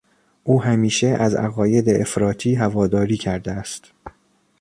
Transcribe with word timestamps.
او 0.43 0.61
همیشه 0.63 1.07
از 1.07 1.35
عقاید 1.35 1.89
افراطی 1.89 2.55
هواداری 2.55 3.17
کرده 3.17 3.51
است. 3.51 3.91